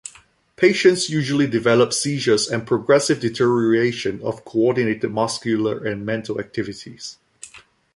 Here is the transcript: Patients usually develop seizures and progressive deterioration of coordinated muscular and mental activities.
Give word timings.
Patients 0.55 1.11
usually 1.11 1.45
develop 1.45 1.93
seizures 1.93 2.47
and 2.49 2.65
progressive 2.65 3.19
deterioration 3.19 4.19
of 4.23 4.43
coordinated 4.45 5.11
muscular 5.11 5.77
and 5.85 6.03
mental 6.03 6.39
activities. 6.39 7.19